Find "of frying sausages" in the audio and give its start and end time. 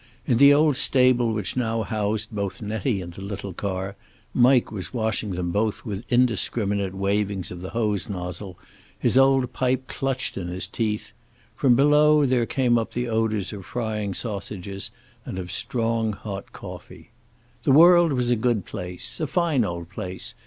13.53-14.89